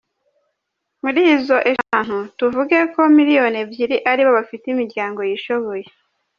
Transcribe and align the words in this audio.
Muri 1.03 1.21
izo 1.35 1.57
eshantu, 1.71 2.17
tuvuge 2.37 2.77
ko 2.93 3.01
miliyoni 3.17 3.57
ebyiri 3.63 3.97
aribo 4.11 4.31
bafite 4.37 4.65
imiryango 4.69 5.19
yishoboye. 5.29 5.85